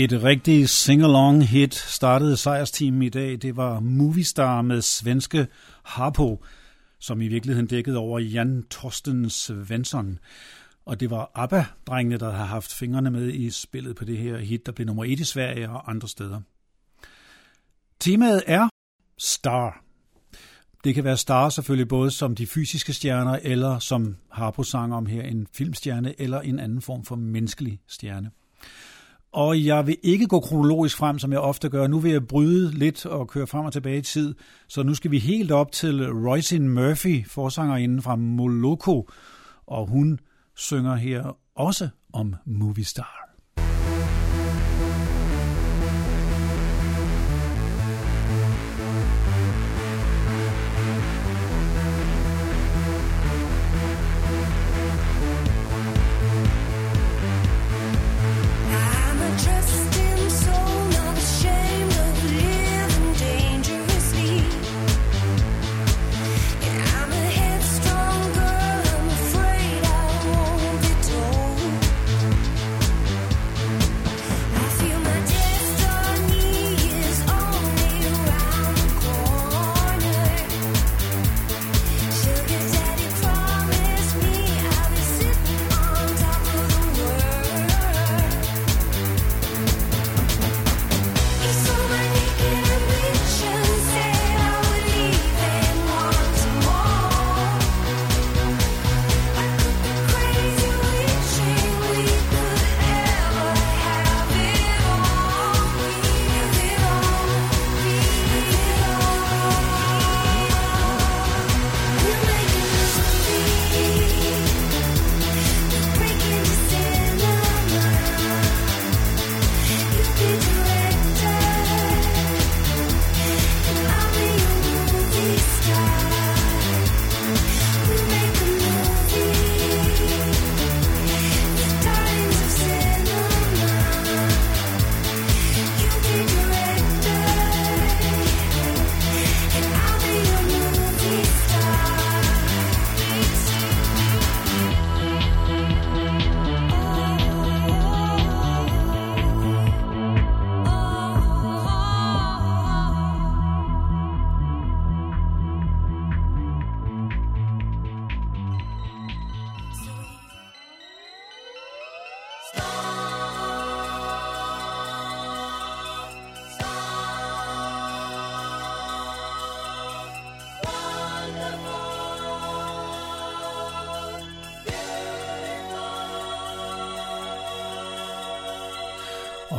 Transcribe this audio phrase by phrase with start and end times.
[0.00, 3.42] Et rigtigt sing-along hit startede sejrsteamen i dag.
[3.42, 5.46] Det var Movistar med svenske
[5.82, 6.44] Harpo,
[6.98, 10.18] som i virkeligheden dækkede over Jan Torsten Svensson.
[10.86, 14.66] Og det var ABBA-drengene, der har haft fingrene med i spillet på det her hit,
[14.66, 16.40] der blev nummer et i Sverige og andre steder.
[18.00, 18.68] Temaet er
[19.18, 19.84] Star.
[20.84, 25.06] Det kan være star selvfølgelig både som de fysiske stjerner, eller som Harpo sang om
[25.06, 28.30] her, en filmstjerne eller en anden form for menneskelig stjerne.
[29.32, 31.86] Og jeg vil ikke gå kronologisk frem, som jeg ofte gør.
[31.86, 34.34] Nu vil jeg bryde lidt og køre frem og tilbage i tid.
[34.68, 39.08] Så nu skal vi helt op til Roisin Murphy, forsangerinden fra Moloko.
[39.66, 40.20] Og hun
[40.56, 43.27] synger her også om Movie Star.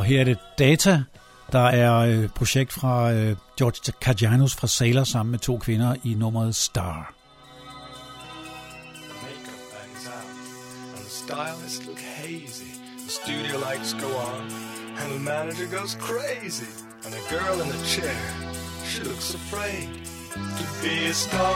[0.09, 1.03] her er det Data,
[1.51, 6.13] der er et projekt fra øh, George Kajanos fra Sailor sammen med to kvinder i
[6.13, 7.13] nummeret Star.
[9.23, 10.25] Makeup bags out,
[10.95, 12.71] and the stylists look hazy.
[13.05, 14.41] The studio lights go on,
[14.99, 16.69] and the manager goes crazy.
[17.03, 18.19] And the girl in the chair,
[18.89, 19.87] she looks afraid
[20.59, 21.53] to be a star.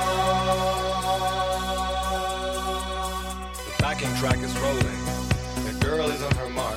[3.68, 5.02] The backing track is rolling,
[5.70, 6.73] the girl is on her mark.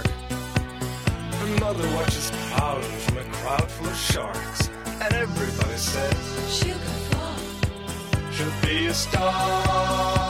[1.47, 4.69] her mother watches out from a crowd full of sharks.
[4.87, 8.33] And everybody says, She'll go far.
[8.33, 10.26] She'll be a star.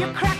[0.00, 0.39] You crack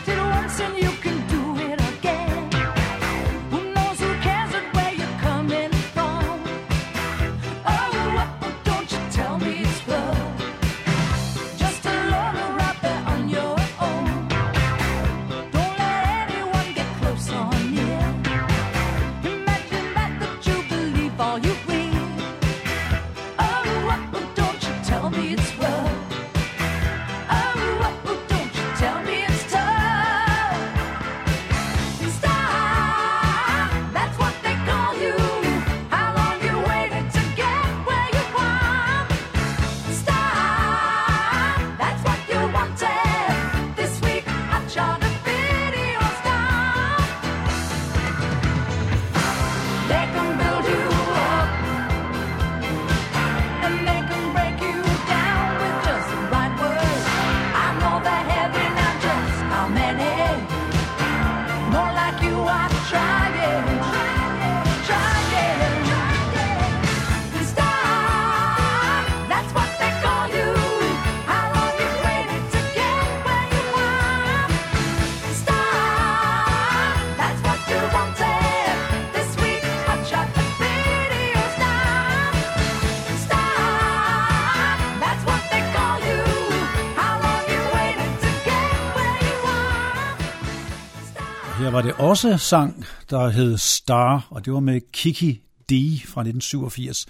[91.80, 95.32] Var det også sang, der hed Star, og det var med Kiki
[95.70, 95.72] D
[96.06, 97.06] fra 1987.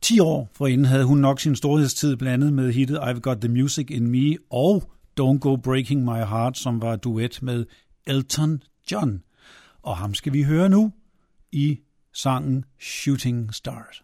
[0.00, 3.86] 10 år forinden havde hun nok sin storhedstid blandet med hittet I've Got The Music
[3.90, 7.66] In Me og Don't Go Breaking My Heart, som var duet med
[8.06, 8.62] Elton
[8.92, 9.22] John.
[9.82, 10.92] Og ham skal vi høre nu
[11.52, 11.78] i
[12.14, 14.02] sangen Shooting Stars.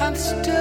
[0.00, 0.57] I'm still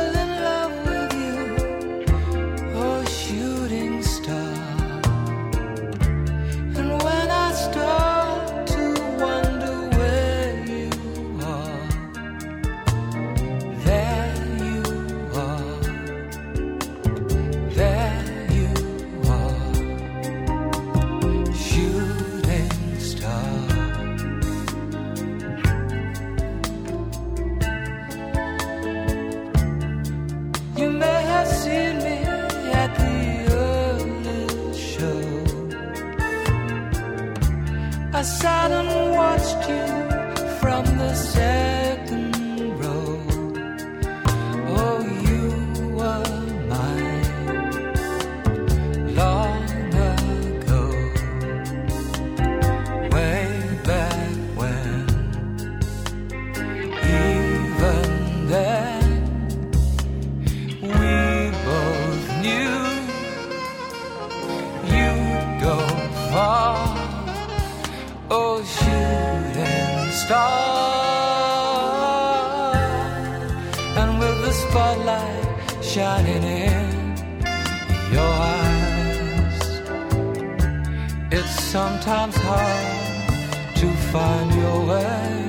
[82.08, 85.46] sometimes hard to find your way.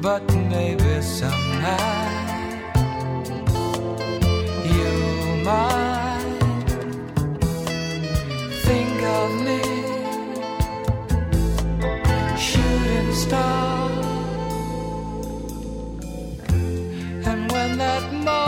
[0.00, 2.74] But maybe some night
[4.76, 4.94] you
[5.44, 6.40] might
[8.66, 9.62] think of me,
[12.36, 13.90] shooting star.
[17.30, 18.41] And when that moment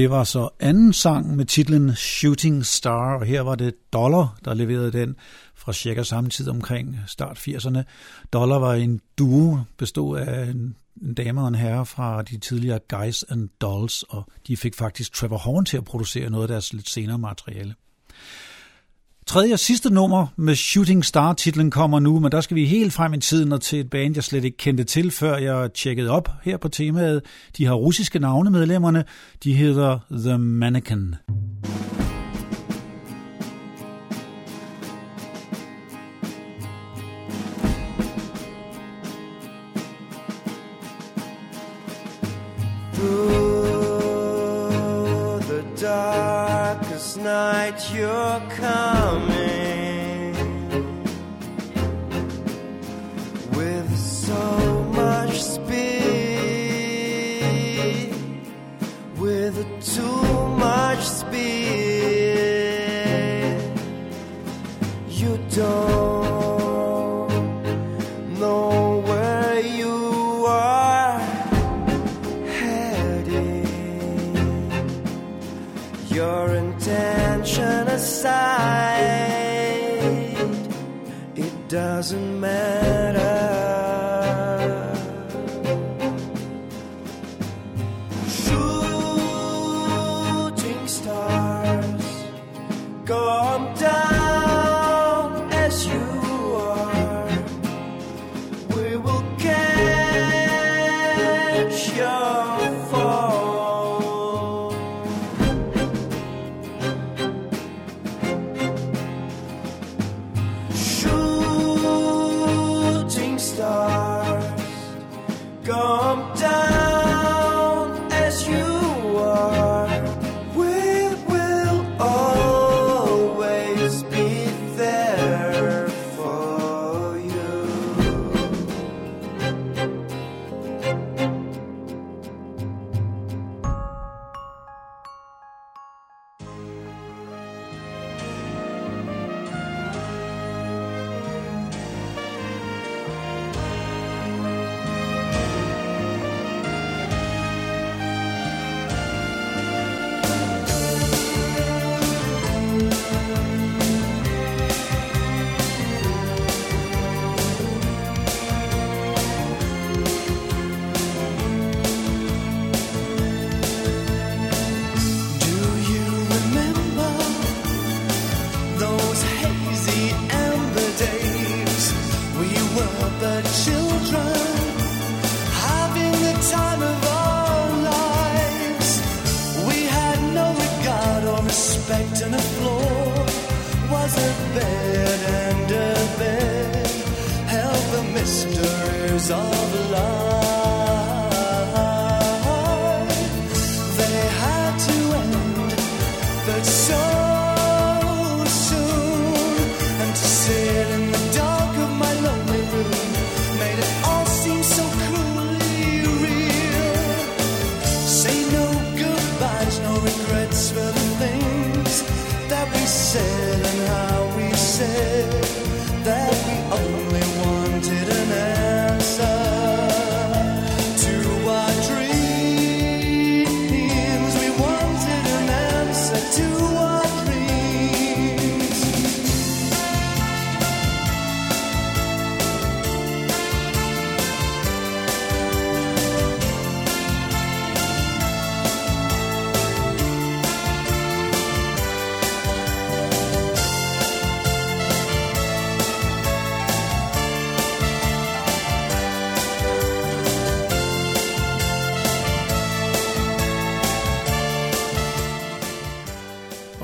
[0.00, 4.54] Det var så anden sang med titlen Shooting Star, og her var det Dollar, der
[4.54, 5.16] leverede den
[5.54, 7.82] fra cirka samme tid omkring start 80'erne.
[8.32, 12.78] Dollar var en duo, bestod af en, en dame og en herre fra de tidligere
[12.88, 16.72] Guys and Dolls, og de fik faktisk Trevor Horn til at producere noget af deres
[16.72, 17.74] lidt senere materiale.
[19.26, 23.14] Tredje og sidste nummer med Shooting Star-titlen kommer nu, men der skal vi helt frem
[23.14, 26.28] i tiden og til et band, jeg slet ikke kendte til, før jeg tjekkede op
[26.42, 27.22] her på temaet.
[27.56, 29.04] De har russiske navne, medlemmerne.
[29.44, 31.14] De hedder The Mannequin.
[48.00, 49.39] You're coming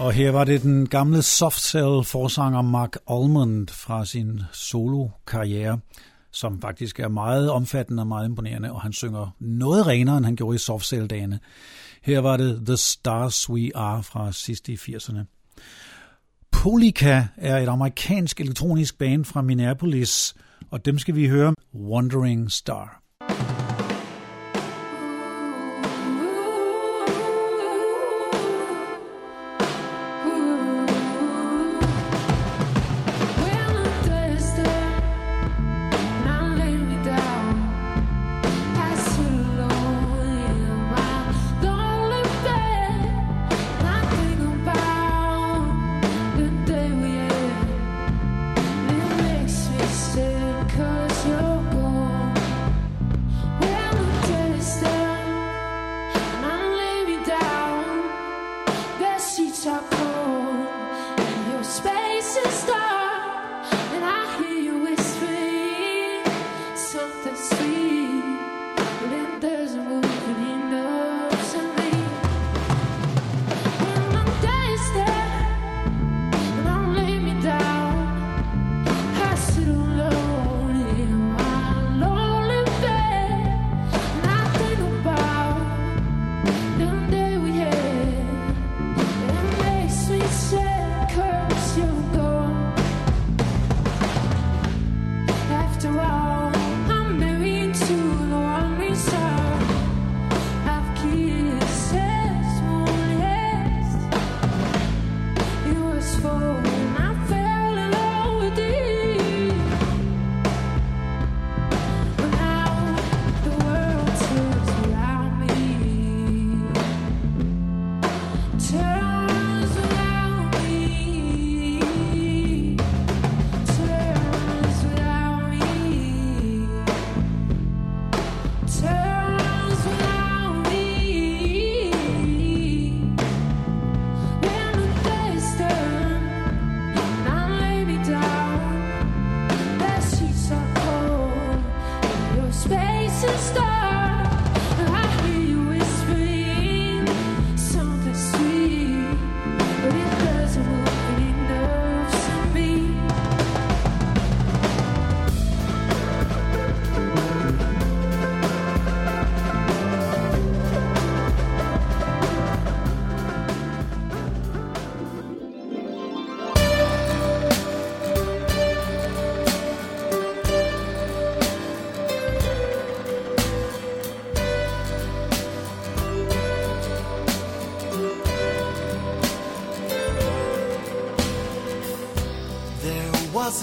[0.06, 5.78] Og her var det den gamle softcell forsanger Mark Almond fra sin solo-karriere,
[6.30, 10.36] som faktisk er meget omfattende og meget imponerende, og han synger noget renere, end han
[10.36, 11.40] gjorde i softcell-dagene.
[12.02, 15.18] Her var det The Stars We Are fra sidst i 80'erne.
[16.50, 20.34] Polika er et amerikansk elektronisk band fra Minneapolis,
[20.70, 23.02] og dem skal vi høre Wandering Star.
[23.30, 23.65] When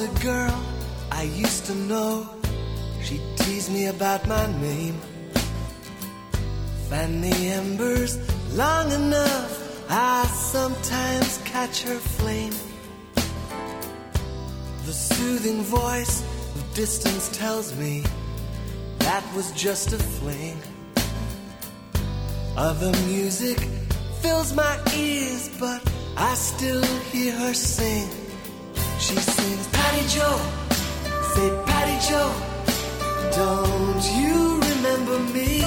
[0.04, 0.64] a girl
[1.12, 2.28] I used to know.
[3.04, 5.00] She teased me about my name.
[6.90, 8.14] Fan the embers
[8.54, 9.52] long enough.
[9.90, 12.54] I sometimes catch her flame.
[14.86, 16.22] The soothing voice
[16.56, 18.04] of distance tells me
[19.00, 20.58] that was just a fling.
[22.58, 23.60] Other music
[24.22, 25.82] fills my ears, but
[26.18, 28.10] I still hear her sing.
[29.00, 29.16] She
[33.36, 35.62] don't you remember me?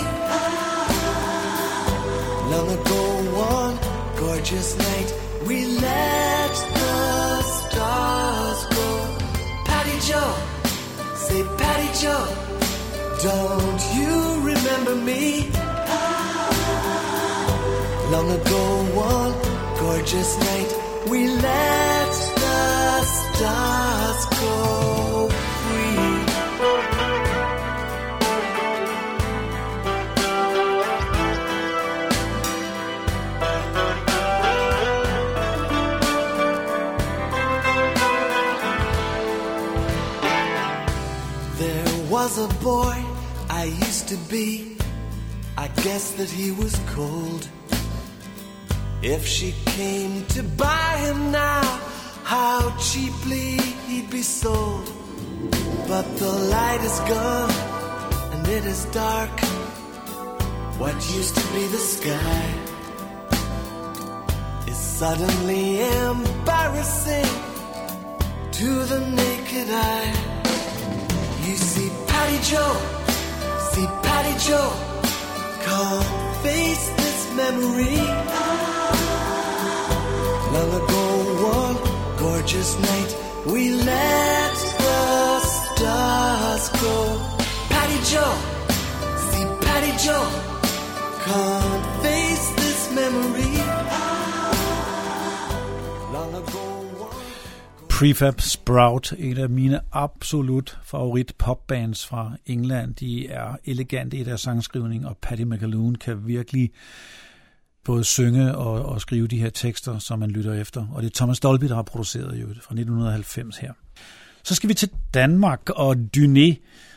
[2.53, 3.03] Long ago,
[3.35, 3.77] one
[4.17, 5.15] gorgeous night,
[5.47, 8.89] we let the stars go.
[9.65, 10.35] Patty Joe,
[11.17, 12.27] say Patty Joe,
[13.29, 14.15] don't you
[14.51, 15.51] remember me?
[18.13, 18.63] Long ago,
[18.95, 19.35] one
[19.81, 20.71] gorgeous night,
[21.09, 24.96] we let the stars go
[42.67, 42.99] boy
[43.49, 44.77] I used to be.
[45.57, 47.43] I guess that he was cold.
[49.03, 51.65] If she came to buy him now,
[52.25, 53.51] how cheaply
[53.87, 54.87] he'd be sold.
[55.91, 57.55] But the light is gone
[58.33, 59.37] and it is dark.
[60.81, 62.47] What used to be the sky
[64.73, 65.67] is suddenly
[66.09, 67.33] embarrassing
[68.59, 70.36] to the naked eye.
[71.47, 72.75] You see Patty Joe,
[73.71, 74.73] see Patty Joe,
[75.65, 77.99] can't face this memory.
[80.55, 81.05] Long ago,
[81.55, 81.77] one
[82.19, 86.97] gorgeous night, we let the stars go.
[87.69, 88.35] Patty Joe,
[89.29, 90.29] see Patty Joe,
[91.27, 93.55] can't face this memory.
[96.13, 96.76] Long ago.
[97.99, 102.95] Prefab Sprout, et af mine absolut favorit popbands fra England.
[102.95, 106.71] De er elegante i deres sangskrivning, og Paddy McAloon kan virkelig
[107.85, 110.87] både synge og, og skrive de her tekster, som man lytter efter.
[110.93, 113.73] Og det er Thomas Dolby, der har produceret jo fra 1990 her.
[114.45, 116.55] Så skal vi til Danmark og Dyné,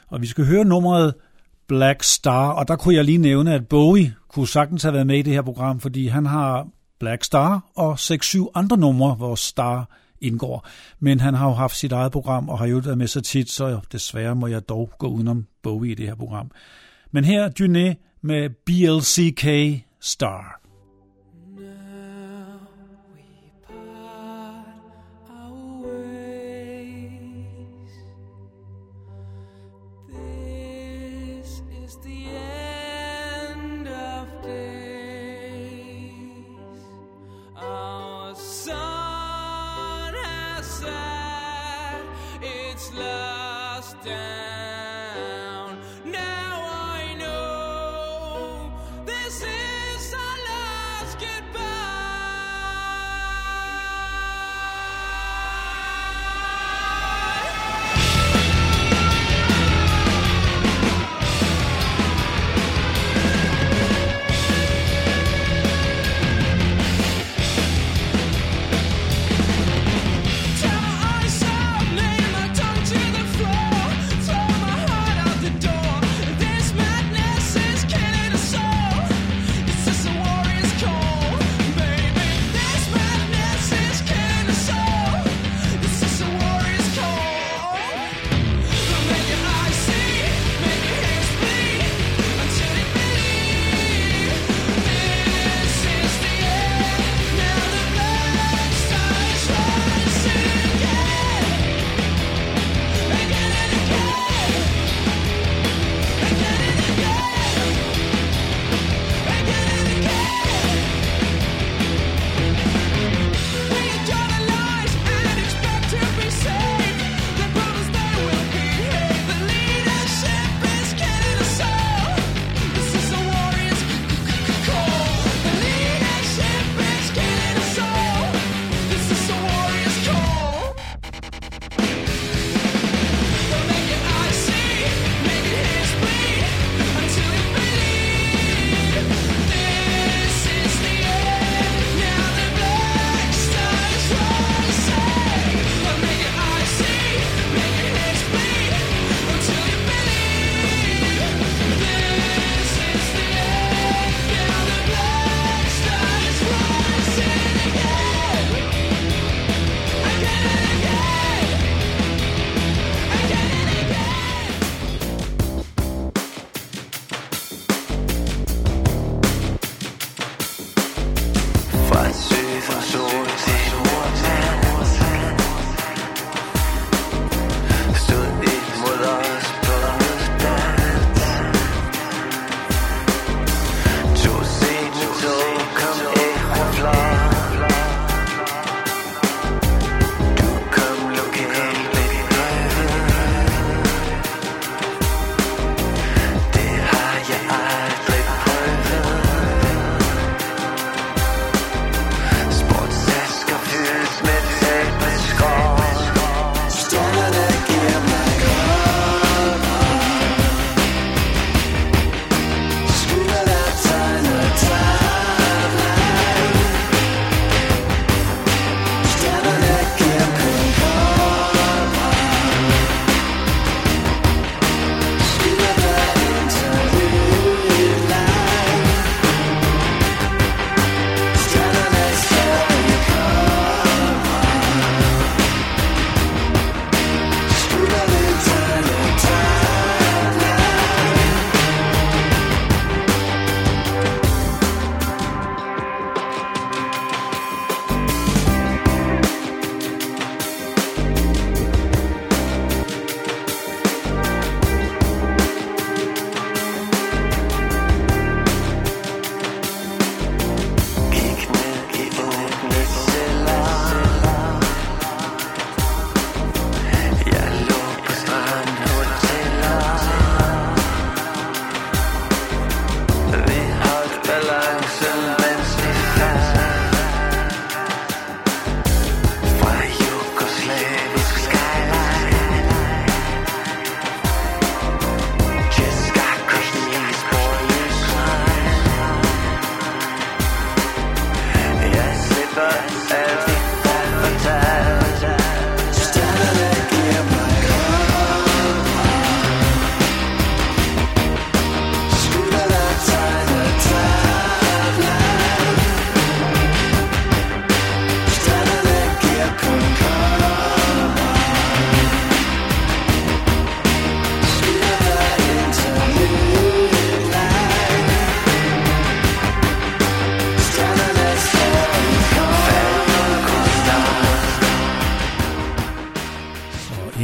[0.07, 1.13] og vi skal høre nummeret
[1.67, 5.19] Black Star, og der kunne jeg lige nævne, at Bowie kunne sagtens have været med
[5.19, 6.67] i det her program, fordi han har
[6.99, 9.89] Black Star og 6-7 andre numre, hvor Star
[10.21, 10.67] indgår.
[10.99, 13.49] Men han har jo haft sit eget program, og har jo været med så tit,
[13.49, 16.51] så desværre må jeg dog gå udenom Bowie i det her program.
[17.11, 19.45] Men her Dyné med BLCK
[20.01, 20.58] Star.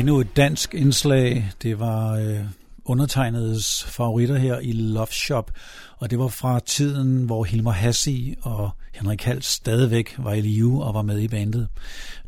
[0.06, 1.52] Endnu et dansk indslag.
[1.62, 2.40] Det var øh,
[2.86, 5.52] undertegnedes favoritter her i Love Shop,
[5.98, 10.84] og det var fra tiden, hvor Hilmar Hassi og Henrik Hals stadigvæk var i live
[10.84, 11.68] og var med i bandet.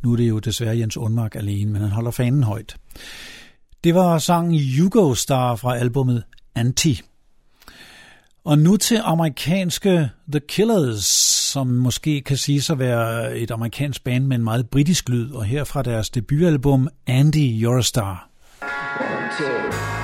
[0.04, 2.76] Nu er det jo desværre Jens Undmark alene, men han holder fanen højt.
[3.84, 6.24] Det var sangen Hugo Star fra albumet
[6.56, 7.02] Anti.
[8.48, 11.06] Og nu til amerikanske The Killers,
[11.52, 15.46] som måske kan sige sig være et amerikansk band med en meget britisk lyd, og
[15.46, 18.30] her fra deres debutalbum Andy You're a Star.
[18.62, 19.97] One, two.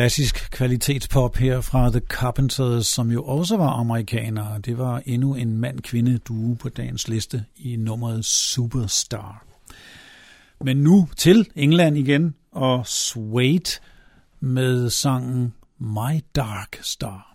[0.00, 4.58] Klassisk kvalitetspop her fra The Carpenters, som jo også var amerikanere.
[4.58, 9.44] Det var endnu en mand-kvinde duo på dagens liste i nummeret Superstar.
[10.60, 13.80] Men nu til England igen og Suede
[14.40, 17.29] med sangen My Dark Star.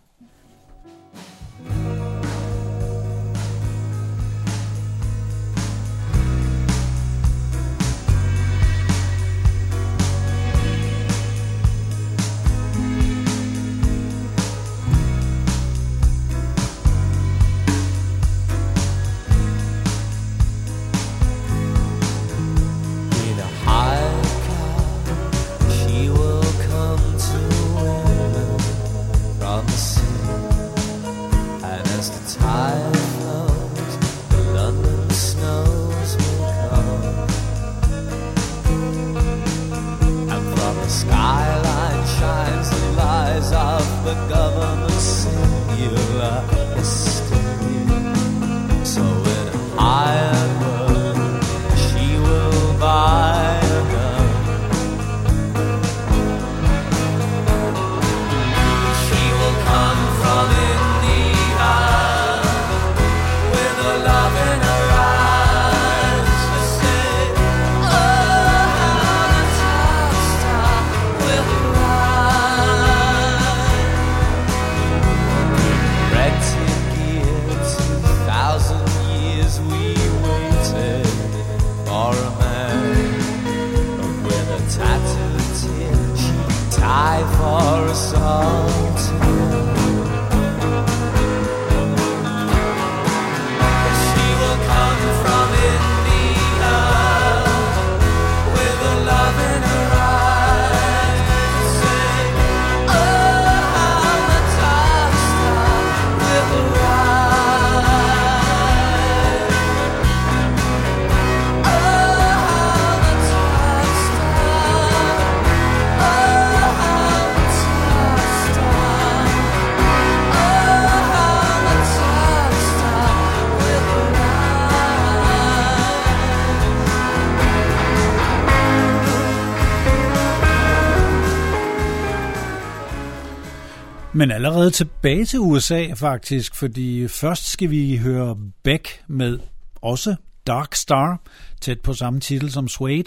[134.26, 139.40] Men allerede tilbage til USA faktisk, fordi først skal vi høre Beck med
[139.82, 140.16] også
[140.48, 141.22] Dark Star,
[141.62, 143.04] tæt på samme titel som Suede,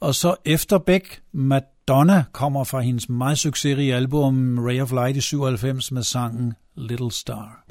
[0.00, 5.20] og så efter Beck, Madonna kommer fra hendes meget succesrige album Ray of Light i
[5.20, 7.64] 97 med sangen Little Star.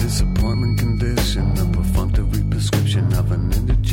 [0.00, 1.69] disappointment condition,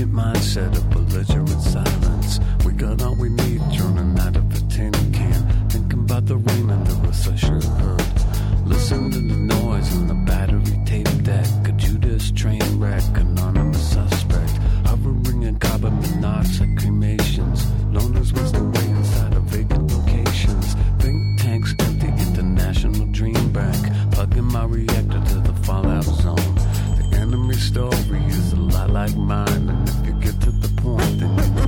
[0.05, 2.39] mindset, of belligerent silence.
[2.63, 6.69] We got all we need, turning out of a tin can, thinking about the rain
[6.69, 8.67] under a session hood.
[8.67, 14.51] Listen to the noise on the battery tape deck, a Judas train wreck, anonymous suspect,
[14.85, 17.65] hovering in carbon monoxide cremations.
[17.91, 20.75] Loners was the way inside of vacant locations.
[20.99, 26.46] Think tanks empty, international dream bank, plugging my reactor to the fallout zone.
[27.57, 31.57] Enemy story is a lot like mine, and if you get to the point, then
[31.57, 31.67] you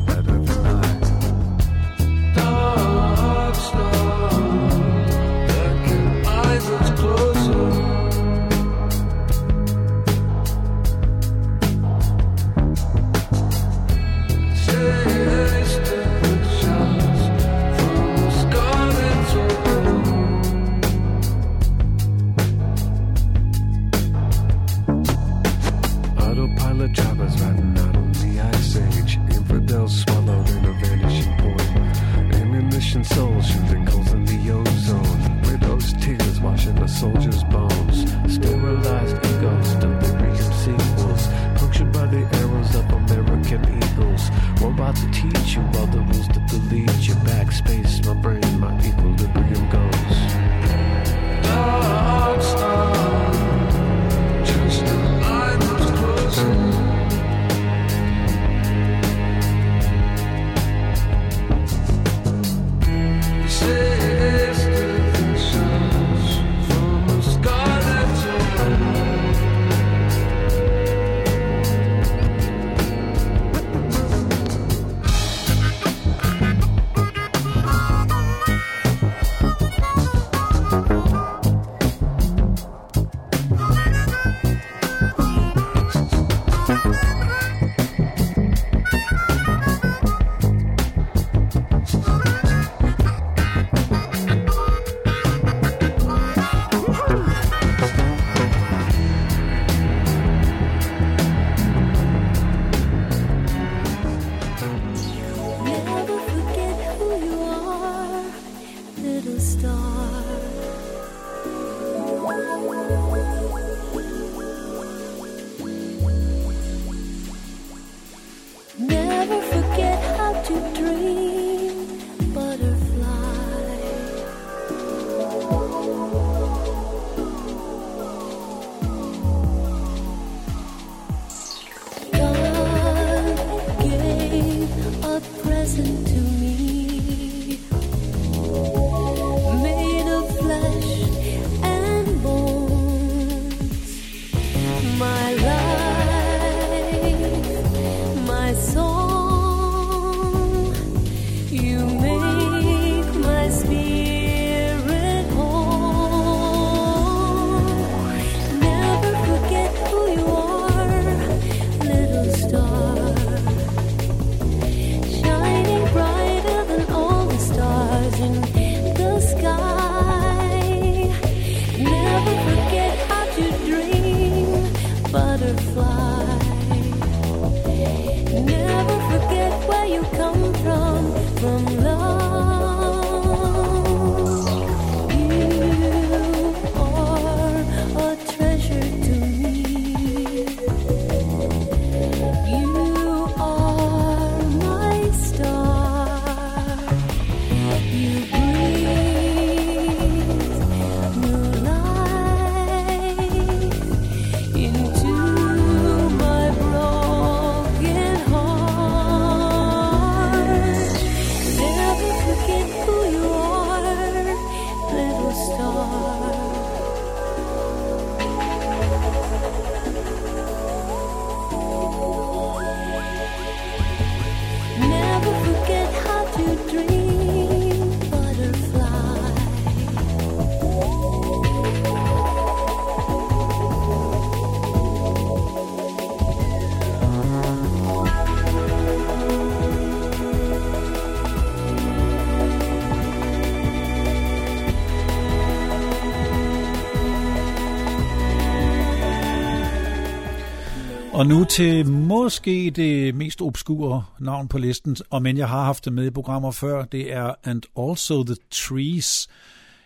[251.30, 255.94] nu til måske det mest obskure navn på listen, og men jeg har haft det
[255.94, 259.28] med i programmer før, det er And Also The Trees.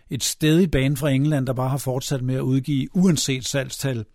[0.09, 4.05] Et stedigt band fra England, der bare har fortsat med at udgive uanset salgstal.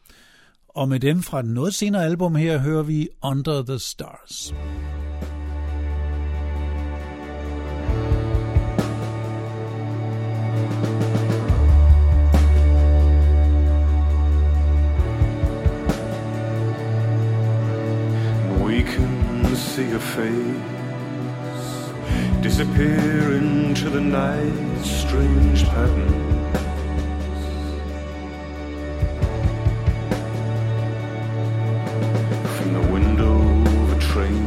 [0.69, 4.55] Og med dem fra et noget senere album her hører vi Under the Stars.
[18.69, 20.61] We can see a face
[22.43, 26.13] disappear into the night's strange pattern.
[32.57, 33.37] From the window
[33.83, 34.45] of a train,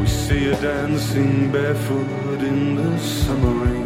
[0.00, 3.79] we see her dancing barefoot in the summer rain.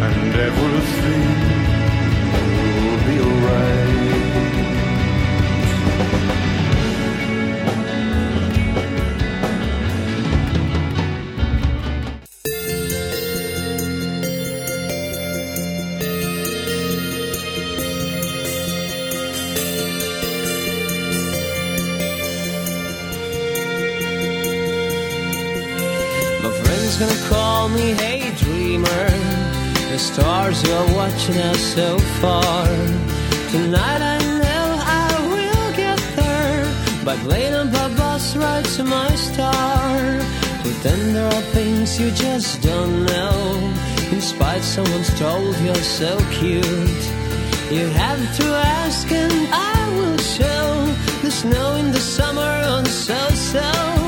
[0.03, 1.50] and everything
[31.33, 32.66] so far.
[33.51, 34.66] Tonight I know
[35.03, 36.64] I will get there
[37.05, 40.18] by playing up a bus ride to my star.
[40.64, 43.74] But then there are things you just don't know.
[44.11, 47.03] In spite someone's told you're so cute.
[47.70, 48.47] You have to
[48.81, 50.66] ask and I will show
[51.22, 54.00] the snow in the summer on so so.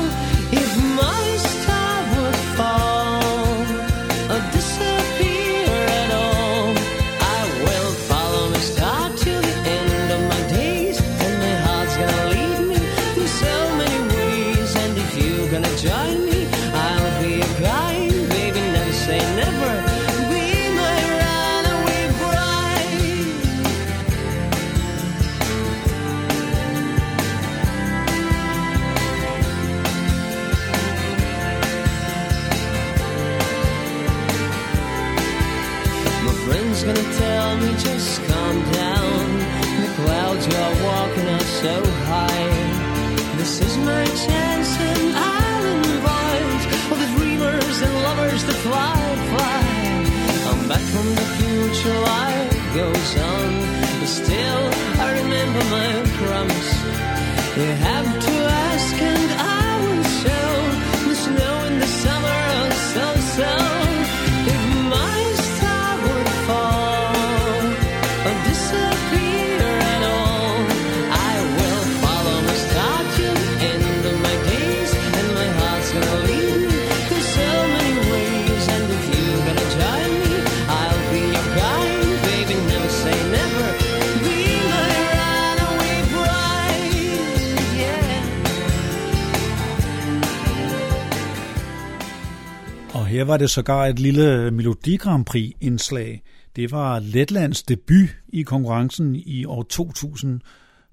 [93.23, 96.21] Og her var det sågar et lille Melodi Grand Prix indslag.
[96.55, 100.41] Det var Letlands debut i konkurrencen i år 2000.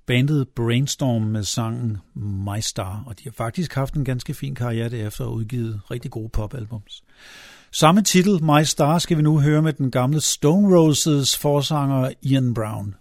[0.07, 4.89] Bandet Brainstorm med sangen My Star, og de har faktisk haft en ganske fin karriere
[4.89, 7.03] derefter og udgivet rigtig gode popalbums.
[7.73, 12.55] Samme titel, My Star, skal vi nu høre med den gamle Stone Roses forsanger Ian
[12.55, 12.95] Brown.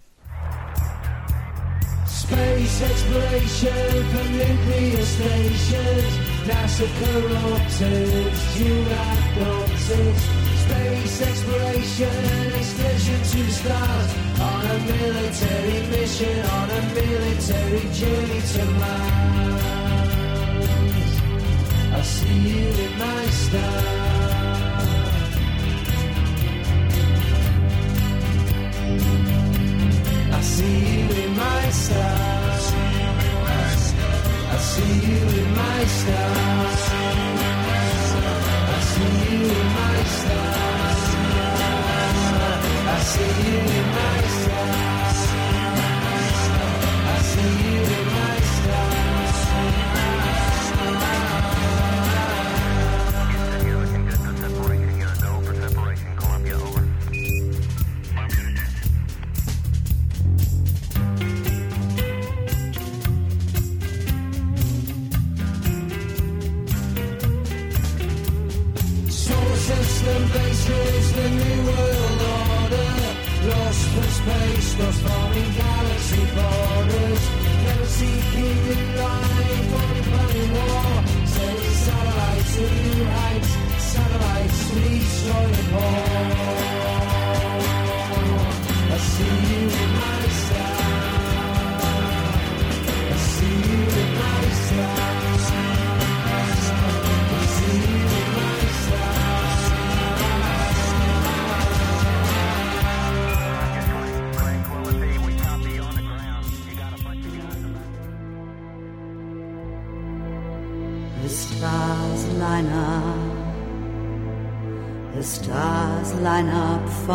[2.07, 6.28] Space exploration from nuclear stations.
[6.47, 10.23] NASA corrupted, you have nonsense.
[10.63, 12.19] Space exploration,
[12.59, 14.09] excursion to the stars.
[14.39, 19.69] On a military mission, on a military journey to Mars.
[21.91, 24.09] I see you in my star.
[30.31, 32.48] I see you in my stars.
[34.51, 36.83] I see you in my stars.
[38.75, 39.88] I see you in my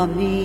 [0.06, 0.34] Me.
[0.34, 0.43] the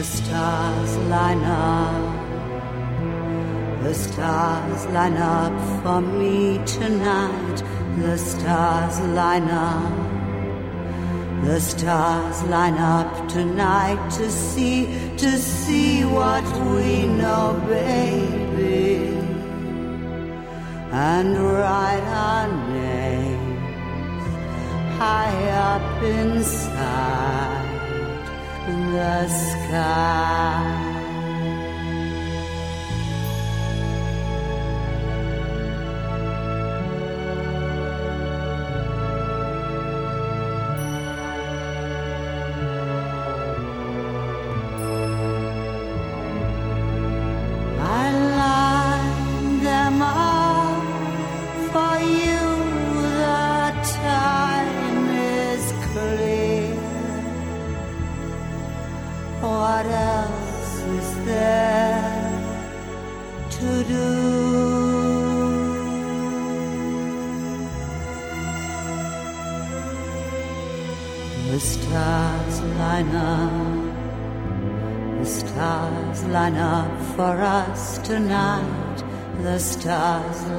[0.00, 2.02] The stars line up.
[3.82, 7.62] The stars line up for me tonight.
[7.98, 9.92] The stars line up.
[11.44, 14.86] The stars line up tonight to see,
[15.18, 19.04] to see what we know, baby.
[20.92, 24.24] And write our names
[24.96, 27.59] high up inside
[28.92, 30.89] the sky.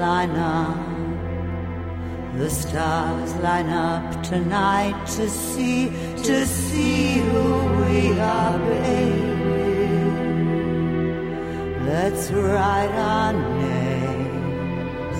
[0.01, 0.77] Line up.
[2.39, 5.89] The stars line up tonight to see,
[6.27, 7.45] to see who
[7.81, 9.41] we are, baby.
[11.91, 15.19] Let's write our names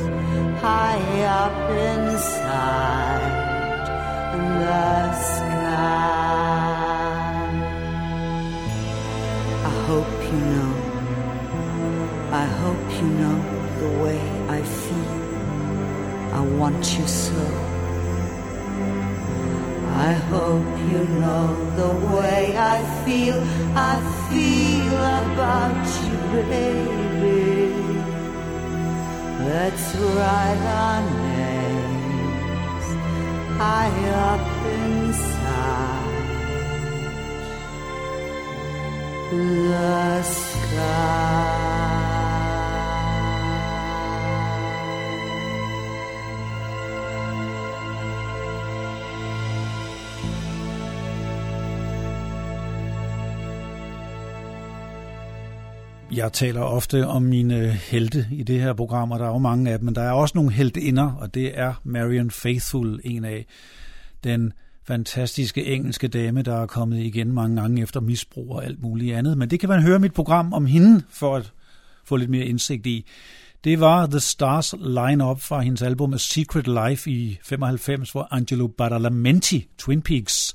[0.62, 1.06] high
[1.42, 1.58] up
[1.92, 3.34] inside
[4.64, 6.42] the sky.
[9.70, 10.74] I hope you know,
[12.44, 15.16] I hope you know the way I feel.
[16.38, 17.44] I want you so.
[20.10, 21.48] I hope you know
[21.82, 23.38] the way I feel.
[23.92, 23.96] I
[24.30, 26.18] feel about you,
[26.54, 27.42] baby.
[29.50, 32.88] Let's write our names
[33.58, 33.98] high
[34.30, 34.46] up
[34.78, 36.12] inside
[39.32, 41.71] the sky.
[56.16, 59.72] Jeg taler ofte om mine helte i det her program, og der er jo mange
[59.72, 63.46] af dem, men der er også nogle heltinder, og det er Marion Faithful en af.
[64.24, 64.54] Den
[64.84, 69.38] fantastiske engelske dame, der er kommet igen mange gange efter misbrug og alt muligt andet.
[69.38, 71.52] Men det kan man høre mit program om hende, for at
[72.06, 73.06] få lidt mere indsigt i.
[73.64, 78.68] Det var The Stars line-up fra hendes album A Secret Life i 95, hvor Angelo
[78.68, 80.54] Badalamenti, Twin Peaks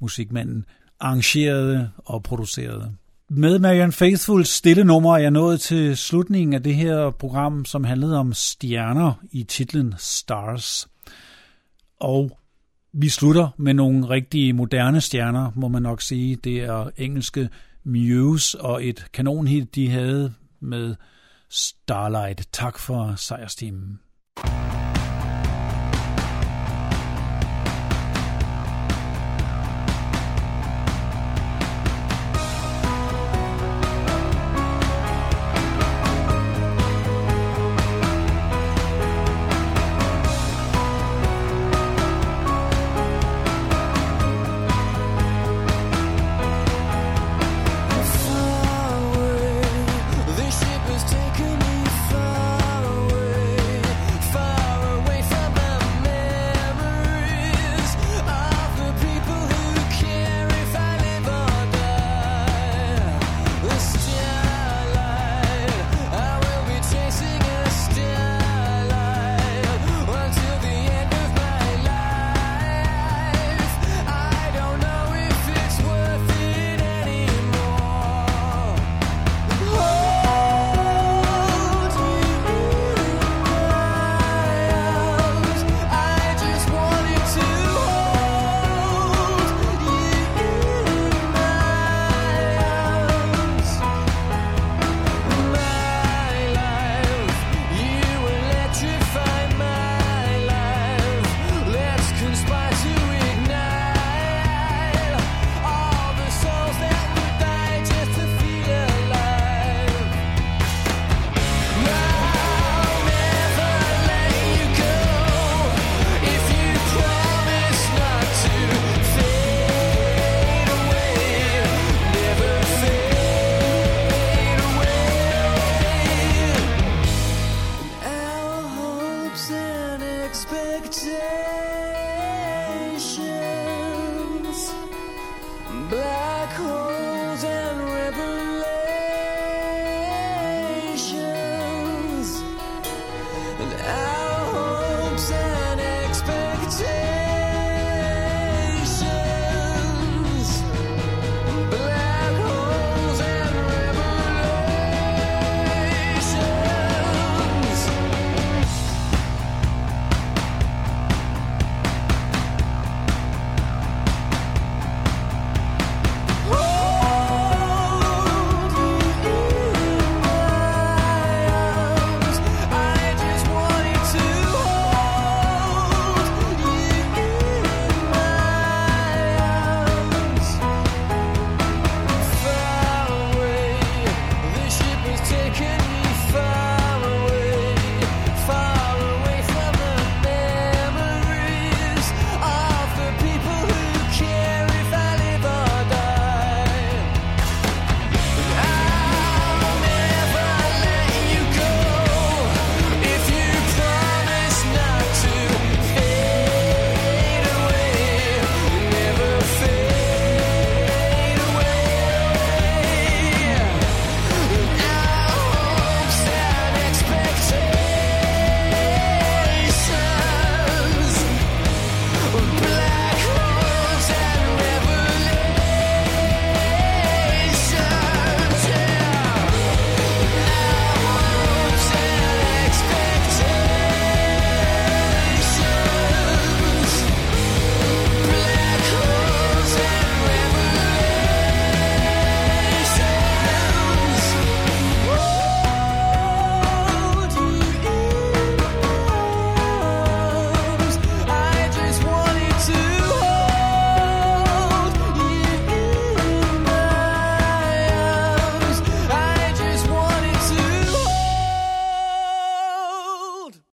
[0.00, 0.64] musikmanden,
[1.00, 2.92] arrangerede og producerede.
[3.28, 7.84] Med Marian Faithfuls stille nummer er jeg nået til slutningen af det her program, som
[7.84, 10.88] handlede om stjerner i titlen Stars.
[12.00, 12.38] Og
[12.92, 16.36] vi slutter med nogle rigtige moderne stjerner, må man nok sige.
[16.36, 17.48] Det er engelske
[17.84, 20.94] Muse og et kanonhit, de havde med
[21.48, 22.48] Starlight.
[22.52, 24.00] Tak for sejrstimen.